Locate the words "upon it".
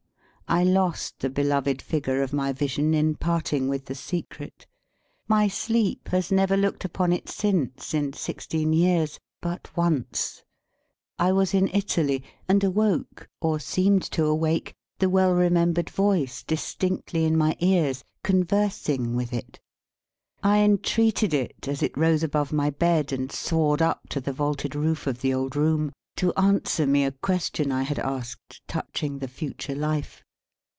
6.83-7.29